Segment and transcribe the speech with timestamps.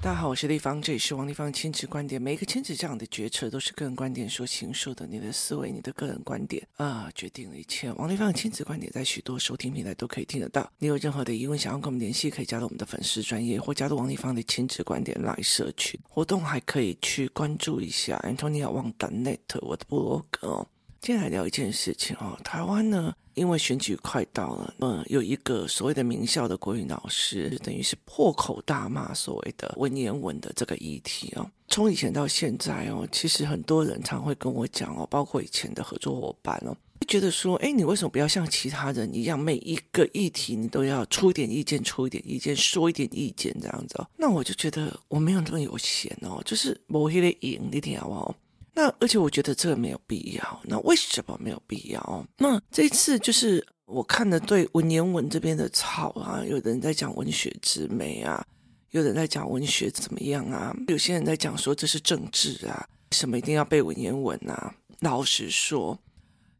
[0.00, 2.22] 大家好，我是丽芳，这里是王丽芳亲子观点。
[2.22, 7.92] 每一个亲子这样的决策都是个人观点所形塑的，你的思维、你的个人观点啊、决定了一切。
[7.92, 10.70] 王丽芳亲子观点在许多收听平台都可以听得到。
[10.78, 20.66] 你有任何的疑问想要跟我们联系，可以加入我们的粉丝专业，或加入王丽芳的亲子观点来社群活动，还可以去关注一下 Antonia Wang Net 我的部落格。
[21.00, 31.50] 今天来聊一件事情哦，台湾呢，因为选举快到了，嗯，有一个所谓的名校的国语老师，等于是破口大骂所谓的文言文的这个议题哦。
[31.68, 44.06] 从以前到现在哦，其实很多人常会跟我讲哦，包括以前的合作伙伴哦，觉得说，哎，你为什么不要像其他人一样，每一个议题你都要出一点意见，出一点意见，说一点意见这样子哦？
[44.16, 48.34] 那我就觉得我没有那么有闲哦，就是某些的赢一点好不好？
[48.78, 50.60] 那而且我觉得这个没有必要。
[50.62, 52.26] 那为什么没有必要？
[52.36, 58.46] 那这次就是我看的对文言文这边的吵啊，有人在讲文学之美啊，
[58.92, 64.72] 有人在讲文学怎么样啊，有些人在讲说这是政治啊，什么一定要背文言文啊？
[65.00, 65.98] 老实说，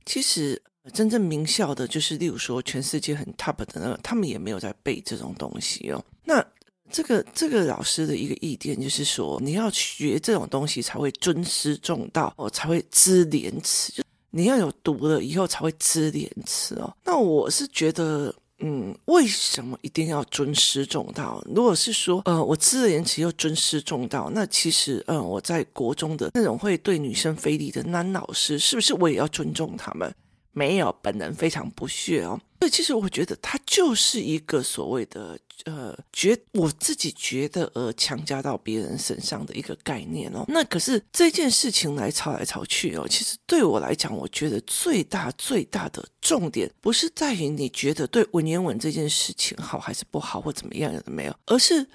[0.04, 0.60] 其实
[0.92, 6.04] 真正名校的，就是例如说全世界很 top 的那个，他们也没有在背这种东西哦。
[6.24, 6.44] 那。
[6.90, 13.92] 这个这个老师的一个意见就是说，你要学这种东西才会尊师重道哦，才会知廉耻。
[13.92, 16.94] 就你要有读了以后才会知廉耻哦。
[17.04, 21.42] 那我是觉得，嗯，为什么一定要尊师重道？
[21.54, 30.14] 如果是说，呃，我知廉耻又尊师重道，那其实，嗯，我在国中的那种会对女生非礼的男老师，是不是我也要尊重他们？
[30.58, 32.40] 没有，本人非常不屑哦。
[32.58, 40.44] 所以其实我觉得他就是一个所谓的呃，觉我自己觉得呃强加到别人身上的一个概念哦。
[40.48, 51.86] 那可是这件事情来吵来吵去哦，其实对我来讲，我觉得最大最大的重点不是在于你觉得对文言文这件事情好还是不好或怎么样，有的没有，而是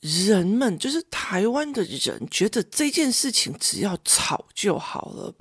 [0.00, 5.34] 人们就是台湾的人觉得这件事情只要吵就好了。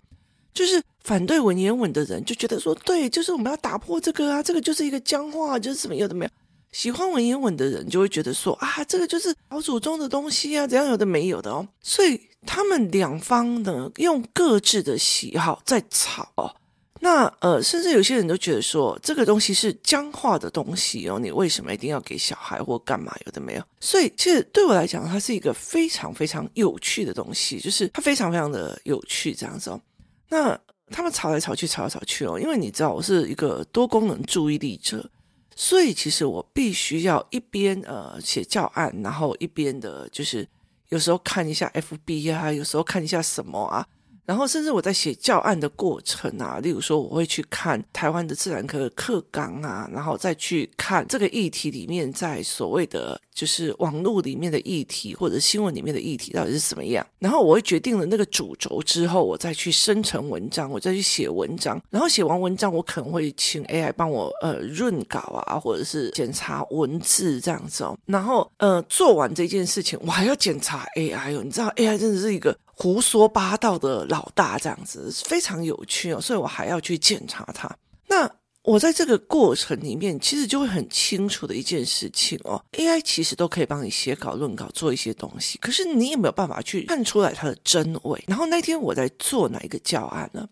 [0.53, 6.31] 就是反对文言文的人就觉得说，对，就是我们要打破这个啊，这个就是一个僵化，就是什么有的没有。
[6.71, 11.67] 喜欢文言文的人就会觉得说，啊，这个就是老祖宗的东西啊，怎样有的没有的哦。
[11.81, 16.55] 所以他们两方呢，用各自的喜好在吵哦。
[17.03, 23.11] 那呃，甚至有些人都觉得说，这个东西是僵化的东西哦，你为什么一定要给小孩或干嘛？
[23.25, 23.63] 有的没有。
[23.79, 29.81] 所以其实对我来讲，它是一个非常非常有趣的东西，就是它非常非常的有趣这样子哦。
[30.31, 35.09] 那他们吵来吵去，吵来吵去哦，因为你知道我是一个多功能注意力者，
[35.55, 40.47] 所以其实我必须要一边呃写教案，然后一边的就是
[40.87, 43.85] 有时候看一下 FB 啊，有时候看一下什么啊。
[44.25, 57.05] 然后，甚至我在写教案的过程啊，例如说，我会去看台湾的自然科课纲啊，然后再去看这个议题里面在所谓的就是网络里面的议题或者新闻里面的议题到底是怎么样。
[57.19, 61.81] 然后我会决定了那个主轴之后，我再去生成文章，我再去写文章。
[61.89, 67.97] 然后写完文章，我可能会请 AI 帮我呃润稿啊，或者是检查文字这样子哦。
[68.05, 71.41] 然后呃做完这件事情，我还要检查 AI 哦。
[71.43, 72.57] 你知道 AI 真的是一个。
[72.81, 77.69] 胡说八道的老大这样子非常有趣哦，所以我还要去检查它。
[78.07, 78.27] 那
[78.63, 88.23] 我在这个过程里面，其实就会很清楚的一件事情哦，AI 其实都可以帮你写稿、论稿、做一些东西，可是你也没有办法去看出来它的真伪。
[88.27, 90.49] 然后那天我在做哪一个教案呢？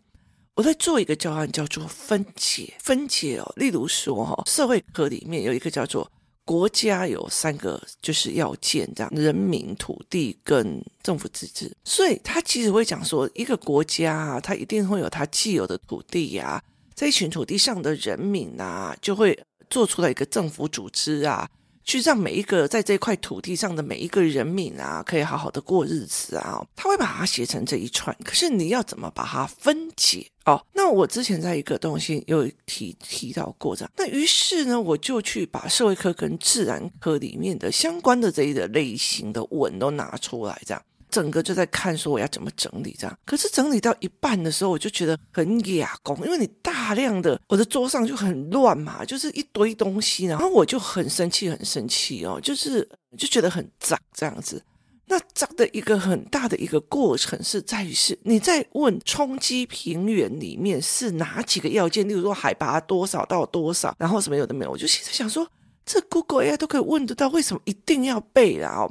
[0.53, 6.07] 我在做一个教案叫做分解，分解哦，例如说哈，社会科里面有一个叫做。
[6.50, 16.64] 国家有三个就是要件，这样人民、土地跟政府自治，所以他其实会讲说，一个国家啊，它一定会有它既有的土地呀、啊，
[16.96, 19.40] 在一群土地上的人民啊，就会
[19.70, 21.48] 做出来一个政府组织啊。
[21.90, 26.64] 去让每一个在这块土地上的每一个人民啊，可以好好的过日子啊。
[26.76, 30.64] 他会把它写成这一串，可是你要怎么把它分解哦？
[30.72, 40.84] 那我之前在一个东西有提提到过这样，那于是呢，我就去把社会科跟自然科里面的相关的这一个类型的文都拿出来这样。
[41.09, 54.64] 整个就在看说我要怎么整理这样，可是整理到一半的时候，我就觉得很哑工，因为你大量的我的桌上就很乱嘛，就是一堆东西，然后我就很生气，很生气哦，就是就觉得很脏这样子。
[55.11, 65.50] 那脏的一个很大的一个过程是在于是你在问冲击平原里面是哪几个要件，例如说海拔多少到多少，然后什么有的没有，我就现在想说，
[65.84, 68.88] 这 Google AI 都可以问得到，为什么一定要背啊？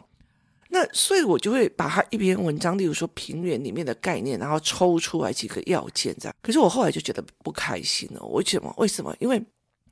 [0.70, 6.35] 那所以，我就会把它一篇文章，例如说平原里面的概念，然后抽出来几个要件这样。
[6.43, 8.23] 可是我后来就觉得不开心了。
[8.26, 8.73] 为什么？
[8.76, 9.17] 为什么？
[9.19, 9.43] 因为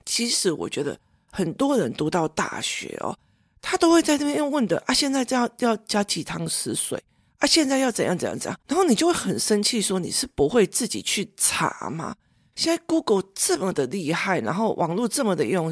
[0.05, 0.99] 其实我觉得
[1.33, 3.17] 很多人读到大学哦，
[3.63, 7.03] 他都会在那边问的啊，现在这样要加几汤匙水
[7.39, 12.15] 啊，现在要怎样怎样怎样，然后你就会很生气，说你是不会自己去查吗？
[12.55, 15.71] 现在 Google 这么的厉害，然后网络这么的用，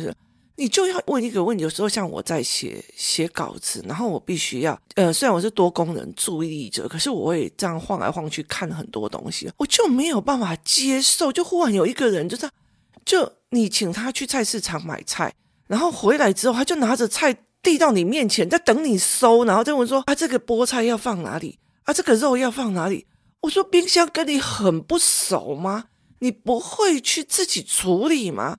[0.56, 1.62] 你就要问一个问题。
[1.64, 11.32] 有时候像我在写写稿子，然后我必须要，呃，虽然我是多功能注意力者，可是我会这样晃来晃去看很多东西，我就没有办法接受。
[11.32, 12.52] 就忽然有一个人就这样，
[13.04, 15.32] 就你请他去菜市场买菜，
[15.66, 21.58] 然后回来之后，他就拿着菜递到你面前，在等你收，然后再问说：“啊，这个菠菜要放哪里？
[21.84, 23.06] 啊，这个肉要放哪里？”
[23.42, 25.86] 我说：“冰箱跟你很不熟吗？”
[26.20, 28.56] 你不会去自己处理吗？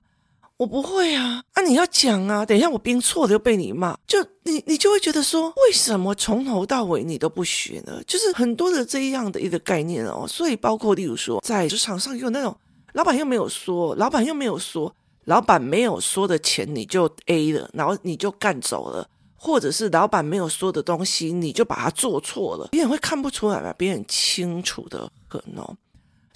[0.58, 8.00] 我不会啊，啊，你要讲啊，等一下我编错了又被你骂，就你你就会觉得说，为什么从头到尾你都不学呢？
[8.06, 12.56] 就是很多的这样的一个概念哦，所以包括例如说，在职场上有那种
[12.94, 14.94] 老板又没有说，老板又没有说，
[15.26, 23.74] 老板没有说的钱你就 A 了，然后你就干走了，或者是老板没有说的东西你就把它做错了，别人会看不出来吧？
[23.76, 25.76] 别人清楚的很哦。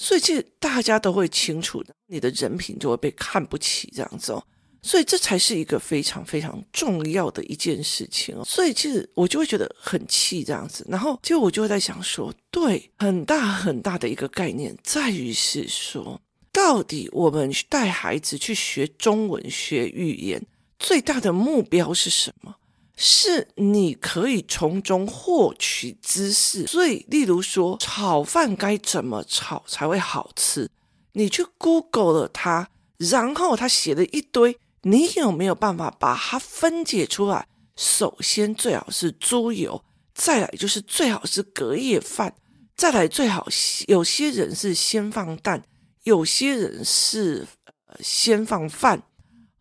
[0.03, 4.43] 所以其实大家都会清楚的，你的人品就会被看不起这样子哦。
[4.83, 8.43] 所以这才是一个非常非常重要的一件事情哦。
[8.47, 16.19] 所以其实我就会觉得很气这样子，然后就我就会在想说，对，很大很大的一个概念在于是说，
[16.51, 20.43] 到底我们带孩子去学中文学语言，
[20.79, 22.57] 最大的目标是什么？
[23.03, 30.69] 是你可以从中获取知识，所以例如说炒饭该怎么炒才会好吃，
[31.15, 32.69] 你去 Google 了它，
[32.99, 37.47] 然后它写了一堆，你有没有办法把它分解出来？
[37.75, 39.83] 首先最好是猪油，
[40.15, 42.35] 再来就是最好是隔夜饭，
[42.77, 43.49] 再来最好
[43.89, 45.63] 有些人是先放蛋，
[46.03, 47.47] 有些人是
[47.87, 49.03] 呃先放饭。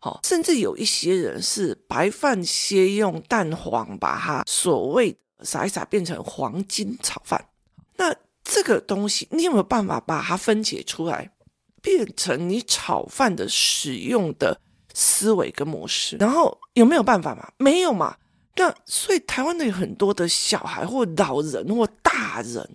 [0.02, 7.48] 好，甚至有一些人是白饭先用蛋黄把它所谓撒一撒变成黄金炒饭。
[7.96, 11.30] 那这个东西你有没有办法把它分解出来，
[11.82, 14.58] 变成你炒饭的使用的
[14.94, 16.16] 思维跟模式？
[16.16, 17.52] 然后有没有办法嘛？
[17.58, 18.16] 没有嘛？
[18.56, 22.68] 那所以台湾的有很多的小孩或老人或大人，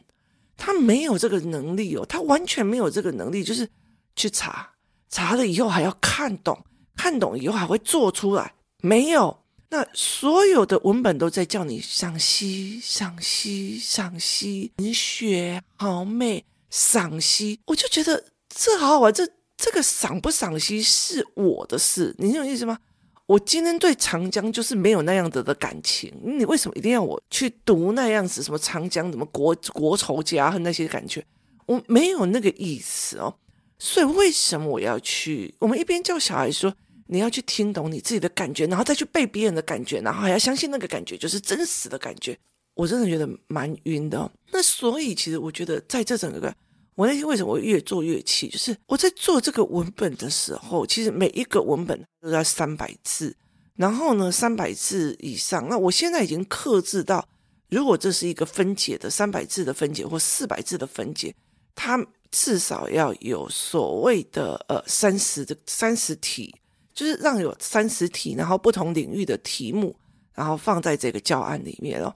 [0.56, 3.68] 他没有这个能力哦，他完全没有这个能力，就是
[4.16, 4.70] 去查，
[5.10, 6.64] 查了以后还要看懂。
[6.96, 8.54] 看懂以后还会做出来？
[8.82, 9.38] 没有。
[9.70, 17.60] 那所有的文本都在叫你赏析、赏析、赏析，文学好美，赏析。
[17.66, 19.12] 我就觉得这好好玩。
[19.12, 19.28] 这
[19.58, 22.78] 这个赏不赏析是我的事，你懂意思吗？
[23.26, 26.14] 我今天对长江就是没有那样子的感情。
[26.24, 28.44] 你为什么一定要我去读那样子？
[28.44, 31.26] 什么长江，什么国国仇家恨那些感觉？
[31.66, 33.36] 我没有那个意思哦。
[33.80, 35.54] 所以为什么我要去？
[35.60, 36.74] 我们一边叫小孩说。
[37.08, 42.38] 你要去听懂你自己的感觉，然后再去背别人的感觉，然后还要相信那个感觉就是真实的感觉。
[42.74, 44.30] 我真的觉得蛮晕的哦。
[44.52, 46.54] 那所以其实我觉得在这整个，
[46.96, 53.36] 我那天为什么我越做越气，就是我在做这个文本的时候，其实每一个文本都在三百字，
[53.76, 55.70] 然后呢三百字以上。
[55.70, 57.26] 那我现在已经克制到，
[57.70, 61.34] 如果这是一个分解的三百字的分解或四百字的分解，
[61.76, 66.54] 它至少要有所谓的呃三十的三十题。
[66.96, 69.94] 就是让有三十题，然后不同领域的题目，
[70.34, 72.16] 然后放在这个教案里面哦。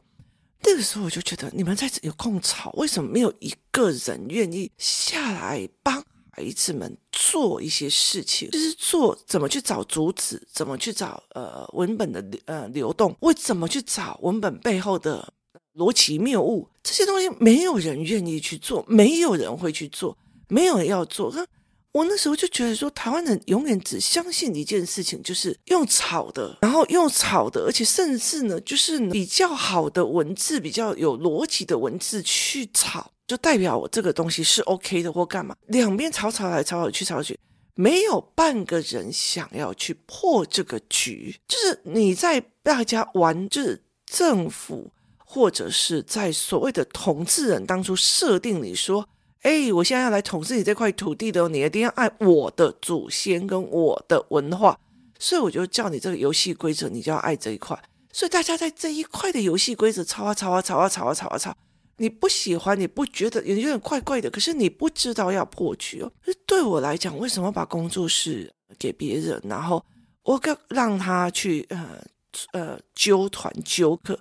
[0.64, 8.50] 那个时候我就觉得，你们在有空吵，为什么没有一个人愿意下来帮孩子们做一些事情？
[8.52, 15.34] 就是做怎么去找主旨，怎么去找呃文本的呃流动，为怎么去找文本背后的
[15.76, 16.68] 逻辑谬误？
[16.84, 21.34] 这些东西没有人愿意去做，没有人会去做，没有人要做。
[21.92, 35.56] 我那时候就觉得说，台湾人永远只相信一件事情，就是用炒的，然后用炒的，而且甚至呢，就是比较好的文字、比较有逻辑的文字去炒，就代表我这个东西是 OK 的或干嘛。
[35.66, 37.36] 两边炒炒来炒去炒去，
[37.74, 41.36] 没有半个人想要去破这个局。
[41.48, 49.10] 就是你在大家玩，就是政府或者是在所谓的统治人当初设定你说。
[49.42, 54.78] 哎，我现在要来统治你这块土地的，你一定要爱我的祖先跟我的文化，
[55.18, 57.82] 所以我就叫你这个游戏规则，你就要爱这一块。
[58.12, 61.56] 所以大家在这一块的游戏规则吵啊吵啊吵啊吵啊吵啊吵，
[61.98, 66.12] 你不喜欢，你不觉得有点怪怪的，可是你不知道要破局哦。
[66.46, 69.82] 对我来讲，为什么把工作室给别人，然后
[70.24, 72.04] 我要让他去呃
[72.52, 74.20] 呃纠团纠客？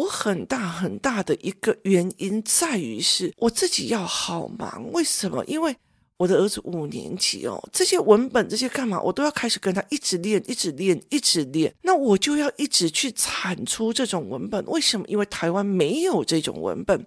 [0.00, 5.44] 我很大很大的一个原因在于是我自己要好忙，为什么？
[5.44, 5.76] 因为
[6.16, 11.74] 我的儿子五年级哦，这些文本这些干嘛，我都要开始跟他一直练，一直练，一直练。
[11.82, 14.64] 那我就要一直去产出这种文本。
[14.66, 15.04] 为什么？
[15.06, 17.06] 因为台湾没有这种文本，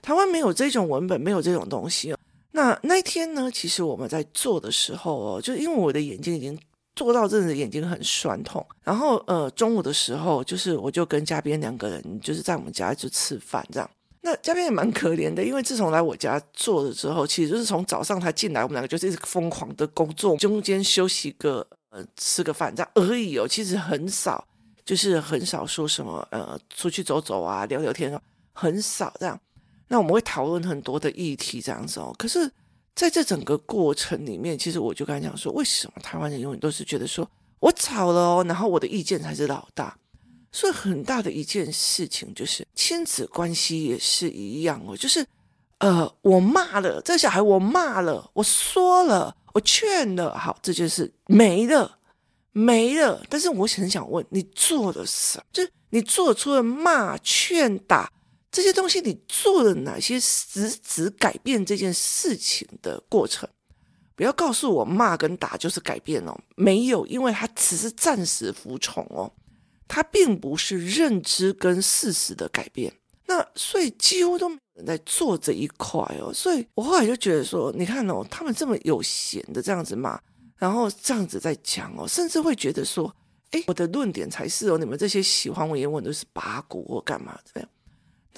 [0.00, 2.18] 台湾没有这种文本，没有这种东西哦。
[2.52, 6.56] 那那天呢，其实我们在做的时候哦，就因为我的眼睛已经
[6.98, 8.66] 做到真的眼睛很酸痛。
[8.82, 13.88] 然后呃，中午的时候，就是我就跟嘉宾两个人就是在我们家就吃饭这样。
[14.20, 24.44] 那嘉宾也蛮可怜的，因为自从来我家做了之后，其实就是从早上他进来，我们两个就是一直疯狂的工作，中间休息个呃吃个饭这样而已哦，其实很少，
[24.84, 28.20] 就是很少说什么呃出去走走啊聊聊天啊，
[28.52, 29.38] 很少这样。
[29.86, 32.12] 那我们会讨论很多的议题这样子哦。
[32.18, 32.50] 可是
[32.98, 39.96] 在这整个过程里面，其实我就跟他讲说，为什么台湾人永远都是觉得说我吵了哦，然后我的意见才是老大。
[40.50, 45.24] 所以很大的一件事情就是亲子关系也是一样哦，就是
[45.78, 51.98] 呃，我骂了这个小孩，我骂了，我说了，我劝了，好，这件事没了，
[52.50, 53.22] 没了。
[53.30, 55.44] 但是我很想问，你做了什么？
[55.52, 58.10] 就是你做出了骂、劝、打
[58.50, 63.48] 这些东西，你做了哪些实质改变这件事情的过程？
[64.16, 69.32] 不要告诉我骂跟打就是改变哦，没有，因为他只是暂时服从哦。
[69.86, 72.92] 他并不是认知跟事实的改变，
[73.26, 76.30] 那所以几乎都没有人在做这一块哦。
[76.34, 80.20] 所以我后来就觉得说，你看哦，他们这么有闲的这样子骂，
[80.56, 83.10] 然后这样子在讲哦，甚至会觉得说，
[83.52, 87.68] 哎，我的论点才是哦，你们这些喜欢文言文都是八股或干嘛这样。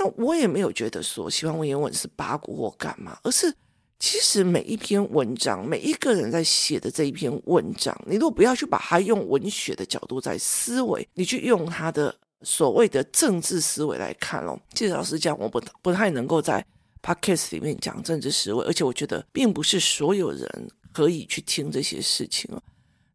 [0.00, 3.54] 那我也没有觉得说喜欢文言文是八股或干嘛，而是。
[4.02, 14.58] 其实每一篇文章，每一个人在写的这一篇文章，你如果不要去把它用文学的角度在思维，你去用他的所谓的政治思维来看哦。
[14.72, 16.64] 其实老实讲，我不不太能够在
[17.02, 22.62] podcast 里面讲政治思维，而且我觉得并不是所有人可以去听这些事情哦。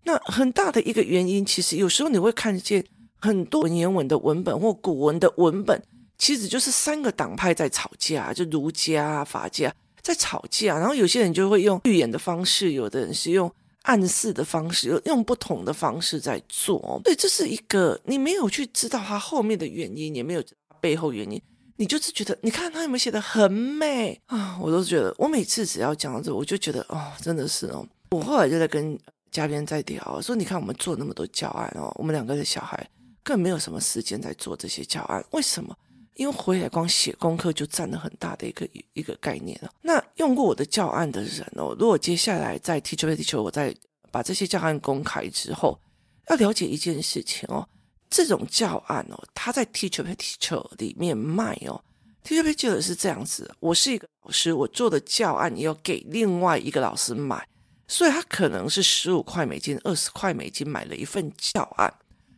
[0.04, 2.86] 那很大的一个原因，其实有时候你会看见
[3.20, 5.82] 很多文言文的文本或古文的文本，
[6.18, 9.74] 其实就是三个党派在吵架，就儒家、法家。
[10.02, 16.80] 在吵架，然后有些人就会用预演的方式，有的人是用暗示的方式，用不同的方式在做。
[17.04, 20.44] 所以这是一个你没有去知道它后面的原因，也没有
[20.80, 21.42] 背后原因，
[21.78, 24.56] 你就是觉得，你看他有没有写的很美啊？
[24.62, 27.84] 我都觉得，我每次只要讲到这，我就觉得哦，真的是哦。
[28.12, 28.96] 我后来就在跟
[29.32, 32.78] 嘉宾在聊，说你看我们做那么多教案哦，我们两个的小孩
[33.24, 35.76] 根本没有什么时间在做这些教案，为什么？
[36.16, 39.72] 因为回来光写功课就占了很大的一个一个概念了。
[39.82, 43.76] 那用过我的教案的人哦，如果接下来在 Teacher Pet Teacher 我在
[44.12, 45.80] 把这些教案公开之后，
[46.30, 47.68] 要了解一件事情哦，
[48.10, 51.84] 这种教案哦，它在 Teacher Pet Teacher 里面卖哦
[52.24, 57.46] ，Teacher Pet Teacher 是这样子，我是一个老师，我做的教案也要给另外一个老师买，
[57.88, 61.94] 所以他可能是十五块美金、二十块美金买了一份教案。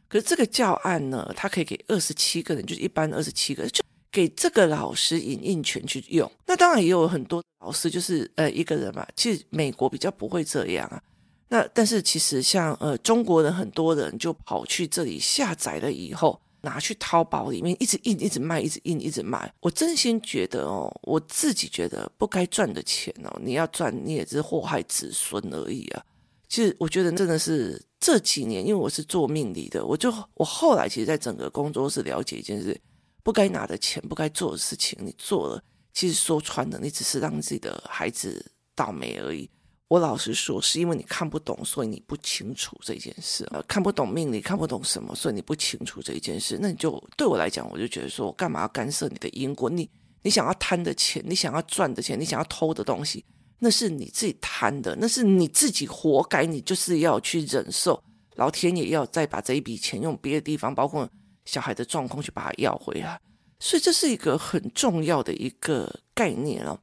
[0.10, 6.32] 可是这个教案呢，它可以给二十七个人，就是一般二十七个人，就给这个老师影印权去用。
[6.46, 11.02] 那当然也有很多老师就是呃一个人嘛，其实美国比较不会这样啊。
[11.50, 19.54] 那但是其实像呃中国人很多人就跑去这里下载了以后，拿去淘宝里面一直印、一直卖、一直印、一直卖。
[19.62, 26.04] 我真心觉得哦，我自己觉得不该赚的钱哦，你要赚你也是祸害子孙而已啊。
[26.50, 32.80] 其实我觉得真的是这几年，因为我是做命理的，我就我后来其实，在整个工作室了解一件事：
[33.24, 35.64] 不该拿的钱，不该做的事情，你做了，
[35.94, 39.50] 其实说穿了，你只是让自己的孩子倒霉而已。
[39.90, 46.58] 我老实说，是因为你看不懂，所以你不清楚这件事，看不懂命理，看不懂什么，所以你不清楚这件事。
[46.62, 49.70] 那你就对我来讲，我就觉得说，我干嘛要干涉你的因果？
[49.70, 49.90] 你
[50.22, 53.26] 你想要贪的钱，你想要赚的钱，你想要偷的东西。
[53.60, 58.02] 那是你自己贪的，那是你自己活该，你就是要去忍受。
[58.36, 61.10] 老天爷要再把这一笔钱用别的地方，包括
[61.46, 63.20] 小孩的状况去把它要回来，
[63.60, 66.80] 所以这是一个很重要的一个概念哦。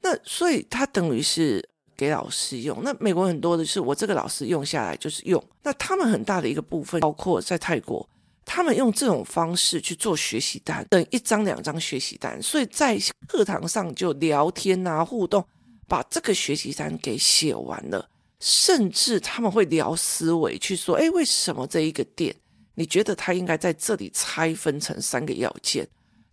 [0.00, 2.80] 那所以它等于是给老师用。
[2.84, 5.42] 那美国很多的是我这个老师用下来就是用。
[5.64, 8.08] 那他们很大的一个部分，包括在泰国，
[8.44, 15.44] 他们用这种方式去做学习单，等一张两张学习单，所以在课堂上就聊天啊，互动。
[15.92, 18.08] 把这个学习单给写完了，
[18.40, 22.34] 甚至他们会聊思维，去说：哎，为什么这一个点，
[22.76, 25.86] 你觉得他应该在这里拆分成三个要件？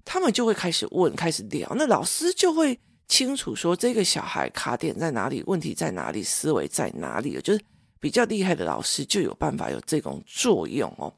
[0.05, 7.61] 他们就会开始问，开始聊，那老师就会清楚说这个小孩卡点在哪里，问题在哪里，思维在哪里，就是
[7.99, 11.13] 比较厉害的老师就有办法有这种作用哦。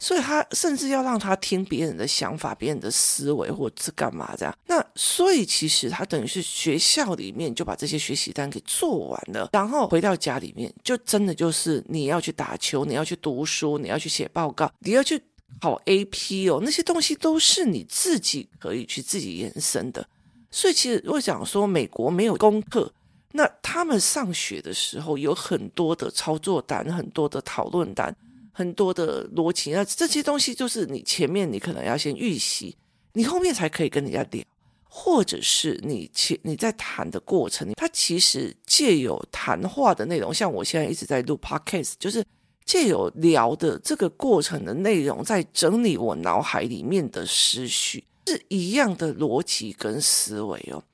[0.00, 4.58] 所以他甚至要让他听别人的想法、别人的思维，或者是干嘛这样。
[4.66, 15.22] 那所以其实他等于是学校里面就把这些学习单给做完了，然后回到家里面就真的就是你要去打球，你要去读书，你要去写报告，你要去
[15.60, 20.08] 考 AP 哦，那些东西都是你自己可以去自己延伸的。
[20.50, 22.90] 所以其实如果讲说，美国没有功课，
[23.32, 28.16] 那他们上学的时候有很多的操作单，很多的讨论单。
[28.60, 32.76] 很多的逻辑，那这些东西就是你前面你可能要先预习，
[33.14, 34.44] 你后面才可以跟人家聊，
[34.84, 42.22] 或者是你前你在谈的过程，它其实借有谈话的内容，像我现在一直在录 podcast，就是
[42.66, 50.84] 借有聊的这个过程的内容，在整理我脑海里面的思绪，是一样的逻辑跟思维哦，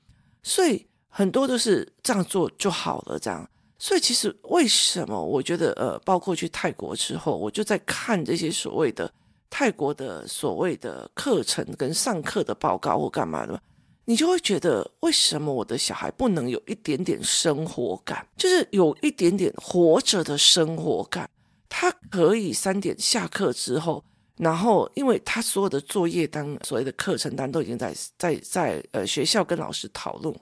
[0.41, 3.45] 所以很多都是这样做就好了，这样。
[3.79, 9.11] 所以其实为什么我觉得呃，包括去泰国之后，我就在看这些所谓的
[9.49, 13.61] 泰国的所谓的课程跟上课的报告或干嘛的，
[14.05, 21.29] 你就会觉得为什么我的小孩不能有一点点生活感，就是有一点点活着的生活感。
[21.69, 24.03] 他可以三点下课之后，
[24.37, 30.35] 然后因为他所有的作业单、所谓的课程单都已经在在在呃学校跟老师讨论。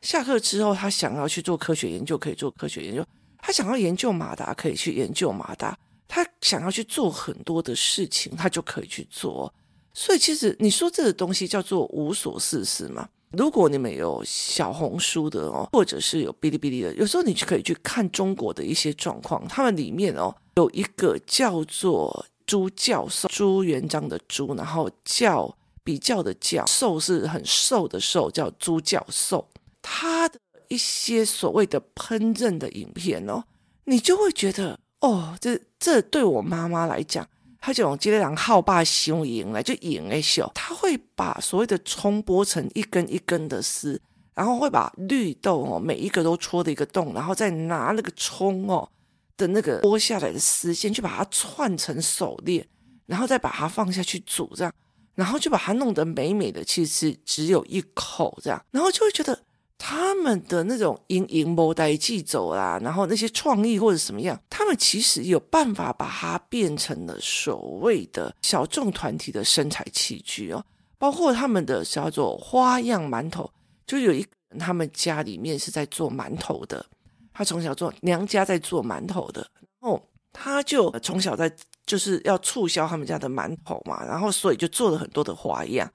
[0.00, 3.02] 下课之后，他想要去做科学研究，可以做科学研究；
[3.38, 5.74] 他想要研究马达，可以去研究马达；
[6.08, 9.52] 他想要去做很多的事情，他就可以去做。
[9.92, 13.08] 所以，其实你说这个东西叫做无所事事嘛？
[13.32, 19.46] 如果你们有小红书的哦，或者是有哔哩哔哩的，有时候你就可以去看中国的一些状况。
[19.46, 25.54] 他们里面哦，有一个叫做朱教授，朱元璋的朱，然后教
[25.84, 29.46] 比较的教，授是很瘦的瘦，叫朱教授。
[29.82, 33.44] 他的一些所谓的烹饪的影片哦，
[33.84, 37.26] 你就会觉得哦，这这对我妈妈来讲，
[37.58, 44.00] 她这种接两号把熊赢来就赢哎秀，她会把所谓的葱剥成一根一根的丝，
[44.34, 48.88] 然后会把绿豆哦每一个都戳的一个洞，然后再拿那个葱哦
[49.36, 52.66] 的那个剥下来的丝线去把它串成手链，
[53.06, 54.72] 然后再把它放下去煮这样，
[55.14, 59.42] 然后就把它弄得美美的，其实只有一口这样，然后就会觉得。
[59.82, 70.62] 他们的那种营营谋代记走啦，然后那些创意或者什么样，他们其实有办法把它变成了所谓的小众团体的生财器具哦，
[70.98, 73.50] 包括他们的叫做花样馒头，
[73.86, 74.24] 就有一
[74.58, 76.84] 他们家里面是在做馒头的，
[77.32, 79.40] 他从小做娘家在做馒头的，
[79.80, 81.50] 然后他就从小在
[81.86, 85.90] 就是要促销他们家的馒头嘛，然后所以就做了很多的花样。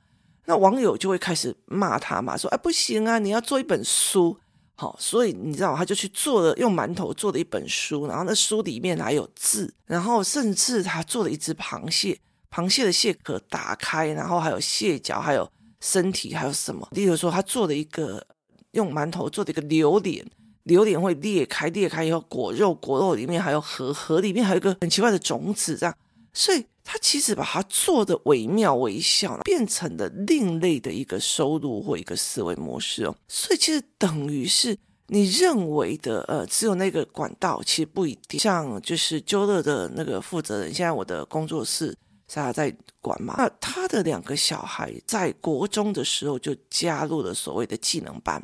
[0.48, 4.38] 那网友就会开始骂他嘛，说：“哎，不行啊，你要做一本书，
[4.76, 12.20] 好，所以你知道，他就去做了，用馒头做了一本书，然后那书里面还有字，然后甚至他做了一只螃蟹，
[12.52, 15.50] 螃蟹的蟹壳打开，然后还有蟹脚，还有
[15.82, 16.88] 身体，还有什么？
[16.92, 18.26] 例如说，他做了一个
[18.72, 20.24] 用馒头做的一个榴莲，
[20.64, 25.98] 榴莲会裂开，裂开以后果肉，果肉里面还有核，核里面还有一个很奇怪的种子，这样，
[26.34, 33.16] 所以。”他其实把它做的惟妙惟肖，变成了另类的一个收入或一个思维模式哦。
[33.28, 38.40] 所以其实等于是你认为的呃，只有那个管道，其实不一定。
[38.40, 41.88] 像就是揪乐的那个负责人，现在我的工作室
[42.28, 42.72] 是他在
[43.02, 43.34] 管嘛。
[43.38, 48.42] 那他的两个小孩在国中的时候就加入了所谓的技能班。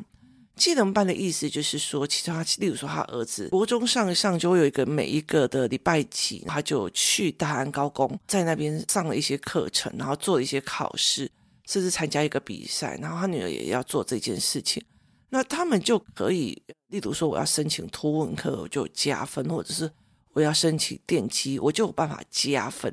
[0.54, 11.30] 技能班的意思就是说，其实他例如说他儿子国中上上就会有一个每一个的礼拜几，他就去大安高工，在那边上了一些课程，然后做了一些考试，
[11.66, 14.82] 甚至参加一个比赛，然后他女儿也要做这件事情，
[15.30, 19.90] 那他们就可以，例如说我要申请图文课，我就加分，或者是
[20.34, 22.92] 我要申请电机，我就有办法加分，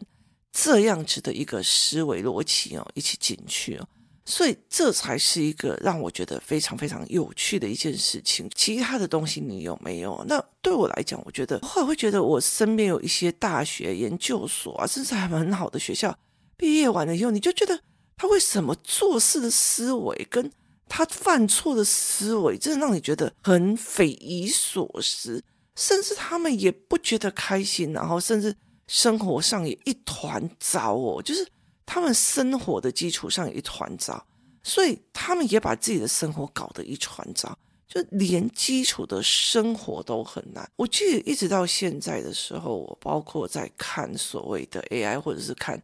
[0.54, 3.88] 这样子的一个思维逻辑哦，一起进去哦。
[4.30, 8.48] 所以这才是一个让我觉得非常非常有趣的一件事情。
[8.54, 10.24] 其他的东西你有没有？
[10.28, 16.16] 那对我来讲，我觉得后来会觉得我身边有一些大学、研究所啊，甚至还蛮好的学校，
[16.56, 17.82] 毕业完了以后，你就觉得
[18.16, 20.52] 他为什么做事的思维跟
[20.88, 25.44] 他犯错的思维，真的让你觉得很匪夷所思，
[25.76, 31.48] 甚至他们也不觉得开心，然后甚至生活上也一团糟哦，就是。
[31.92, 34.24] 他们生活的基础上一团糟，
[34.62, 40.70] 所以他们也把自己的生活搞得一团糟，就连基础的生活都很难。
[40.76, 45.82] 我记得一直到现在的时候，我包括在看所谓的 AI，或者是看，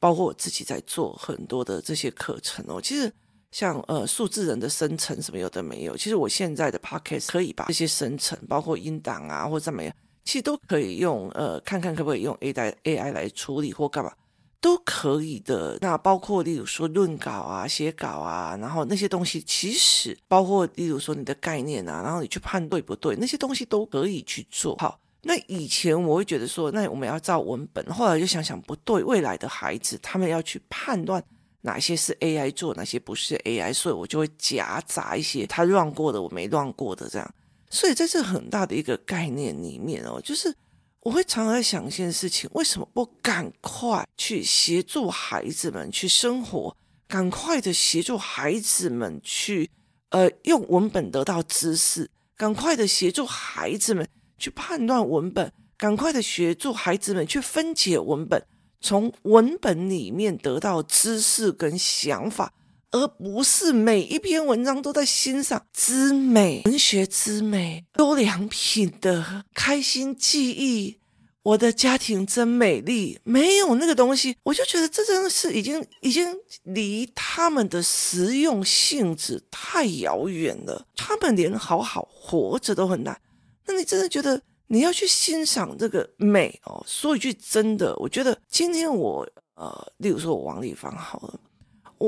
[0.00, 2.80] 包括我自己在做很多的这些课程哦。
[2.80, 3.12] 其实
[3.50, 14.10] 像呃数字人的生成什么有的没有，其实我现在的 Podcast 可以把这些生成，包括音档啊或者怎么样，其实都可以用呃看看可不可以用 AI AI 来处理或干嘛。
[14.62, 15.76] 都可以的。
[15.82, 24.98] 那包括例如说论稿啊、写稿啊，然后那些东西，其实包括例如说你的概念啊，然后你去判对不对，那些东西都可以去做好。
[25.24, 31.22] 那以前我会觉得说，那我们要照文本，后来就想想不对，未来的孩子他们要去判断
[31.60, 37.34] 哪些是 AI 做，哪些不是 AI，所以我就会夹杂一些他乱过的，我没乱过的这样。
[37.70, 40.54] 所以在这很大的一个概念里面哦，就是
[41.02, 46.76] 我会常常在想一件事情：为什么不赶快去协助孩子们去生活，
[47.08, 49.68] 赶快的协助孩子们去
[50.10, 58.46] 呃用文本得到知识，赶快的协助孩子们去判断文本，赶快的协助孩子们去分解文本，
[58.80, 62.52] 从文本里面得到知识跟想法。
[62.92, 70.98] 而不是每一篇文章都在欣赏之美、文学之美、优良品的开心记忆。
[71.42, 76.24] 我的家庭真美丽，没有那个东西，我就觉得这真的是已经已经
[76.62, 80.86] 离他们的实用性质太遥远了。
[80.94, 83.20] 他们连好好活着都很难，
[83.66, 86.84] 那你真的觉得你要去欣赏这个美哦？
[86.86, 91.40] 说一句真的，我觉得今天我呃，例如说我王丽芳好了。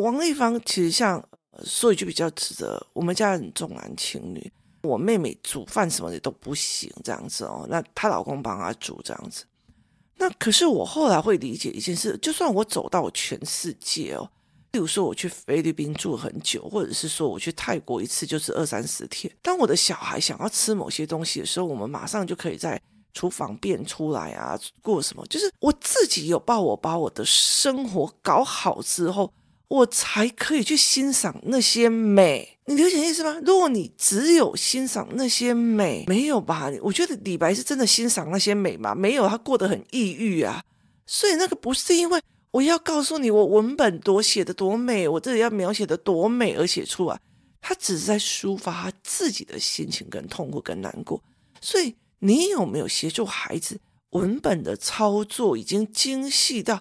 [0.00, 1.22] 王丽芳其实像
[1.64, 4.52] 说一句比较直的，我们家人重男轻女，
[4.82, 9.44] 我妹妹煮饭什么的都不行这样子哦，那她老公帮她煮这样子。
[10.16, 14.28] 那可是我后来会理解一件事，就算我走到全世界哦，
[14.72, 22.80] 例如说我去菲律宾住很久，或者是说我去泰国一次就是二三十天，当我的小孩想要吃某些东西的时候，我们马上就可以在
[23.12, 25.24] 厨房变出来啊，过什么？
[25.26, 29.32] 就是我自己有把我把我的生活搞好之后。
[29.68, 33.40] 我才可以去欣赏那些美，你理解意思吗？
[33.44, 36.70] 如果你只有欣赏那些美，没有吧？
[36.82, 38.94] 我觉得李白是真的欣赏那些美吗？
[38.94, 40.62] 没有，他过得很抑郁啊。
[41.06, 47.18] 所以那个不是因为我要告诉你我文本多写的多美，我这里要描写的多美而写出来，
[47.60, 51.20] 他只是在抒发他自己的心情跟痛苦跟难过。
[51.60, 56.80] 所以你有没有协助孩子文本的操作已经精细到？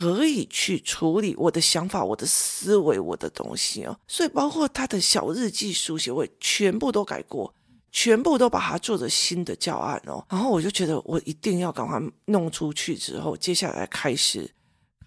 [0.00, 7.52] 可以去处理我的想法、我的思维、我的东西哦，所以包括他的小日记书写，我全部都改过，
[7.92, 10.24] 全部都把它做着新的教案哦。
[10.30, 14.50] 然后我就觉得我一定要赶快弄出去，之后接下来开始。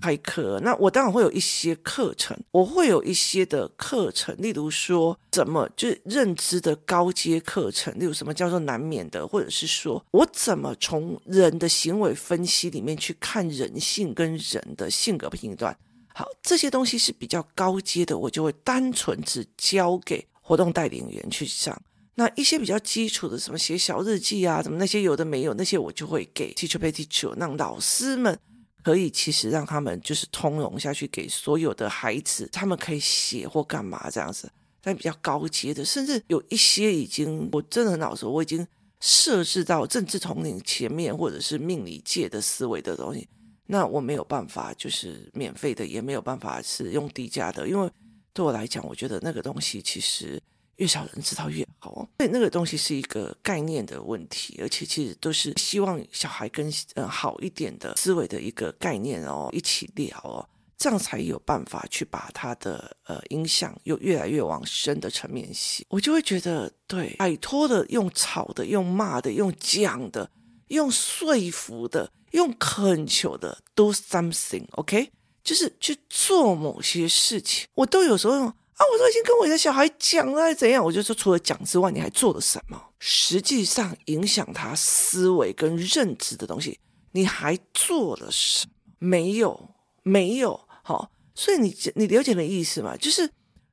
[0.04, 15.74] 开课，那我当然会有一些课程，我会有一些的课程，例如说怎么就是认知的高阶课程，例如什么叫做难免的，或者是说我怎么从人的行为分析里面去看人性跟人的性格评断。
[16.14, 21.82] 好，这些东西是比较高阶的，我就会单纯只交给活动带领员去上。
[22.16, 28.38] 那一些比较基础的，什么写小日记啊，什么那些有的没有，那些我就会给 teacher pay teacher 让老师们。
[28.84, 34.52] 可以，其实让他们就是通融下去，给所有的孩子，他们可以写或干嘛这样子。
[34.82, 38.68] 但比较高阶的，甚至有一些已经，我真的很老实，我已经
[39.00, 43.28] 设置到政治统领前面，或者是命理界的思维的东西，
[43.68, 47.90] 那我没有办法，就是免费的，也没有办法是用低价的，因为
[48.34, 50.42] 对我来讲，我觉得那个东西其实。
[50.78, 60.44] 越少人知道越好，所以那个东西是一个概念的问题，而且其实都是希望小孩跟呃好一点的思维的一个概念哦，一起聊哦，
[60.78, 65.86] 这样才有办法去把他的呃影响又越来越往深的层面写。
[65.90, 70.30] 我就会觉得，对，摆脱的用吵的、用骂的、用讲的、
[70.70, 75.12] 用说服的、用恳求的，do something，OK，
[75.44, 78.54] 就是去做某些事情，我都有时候用。
[78.76, 80.84] 啊，我都已经跟我的小孩讲了，怎样？
[80.84, 82.82] 我就说，除了讲之外，你还做了什么？
[83.00, 86.80] 实际上影响他思维跟认知的东西，
[87.12, 88.72] 你还做了什么？
[88.98, 89.70] 没有，
[90.02, 90.60] 没有。
[90.84, 92.96] 好，所以你你了解的意思吗？
[92.98, 93.30] 就是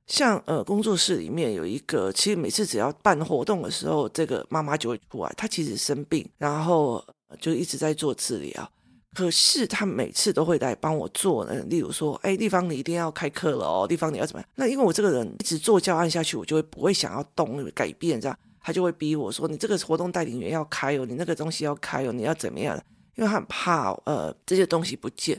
[0.07, 5.33] 像呃，工作室里面有一个，其实每次只要办活动的时候，这个妈妈就会出来。
[5.37, 7.03] 她其实生病，然后
[7.41, 8.73] 就一直在做治疗。
[9.13, 14.49] 可是他每次都会来帮我做呢，例如说，哎，地方你一定要开课了哦，地方你要怎么样？
[14.55, 22.81] 那因为我这个人一直做教案下去，我就会不会想要动改变，这样他就会逼我说，你这个活动带领员要开哦，你那个东西要开哦，你要怎么样？
[23.17, 25.39] 因为他很怕呃这些东西不见，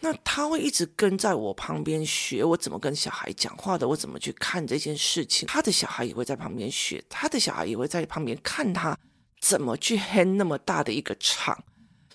[0.00, 5.48] 那他会一直跟在我旁边学我怎么跟小孩讲话的，我怎么去看这件事情。
[5.48, 8.96] 他的小孩也会在旁边学，他的小孩也会在旁边看他
[9.40, 11.64] 怎么去 hand 那么大的一个场。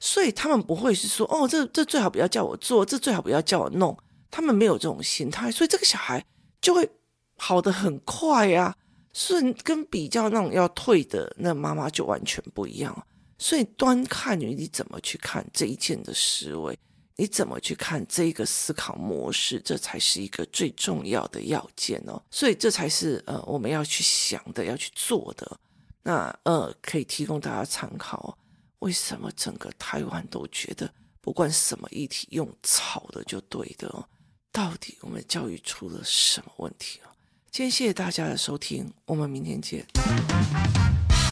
[0.06, 3.98] 所以他们不会是说哦，这这最好不要叫我做，这最好不要叫我弄。
[4.30, 6.22] 他们没有这种心态，所以这个小孩
[6.60, 6.88] 就会
[7.38, 8.76] 跑得很快呀。
[9.14, 13.08] 所以跟比较那种要退的那妈妈就完全不一样。
[13.38, 16.78] 所以端看于你怎么去看这一件的思维，
[17.16, 22.22] 你怎么去看这个思考模式，这才是一个最重要的要件哦。
[22.30, 25.58] 所以这才是呃我们要去想的，要去做的。
[26.02, 28.38] 那呃可以提供大家参考。
[28.84, 34.06] 为什么整个台湾都觉得不管什么议题用吵的就对的哦？
[34.52, 37.16] 到底我们教育出了什么问题啊？
[37.50, 39.86] 今天谢谢大家的收听，我们明天见。